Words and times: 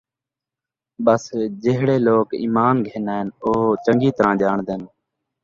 ٻس 1.05 1.25
جِہڑے 1.61 1.97
لوک 2.07 2.27
ایمان 2.41 2.75
گِھن 2.85 3.05
آئن 3.13 3.27
او 3.43 3.51
چَنگی 3.83 4.09
طرح 4.17 4.31
ڄاݨدن، 4.39 4.81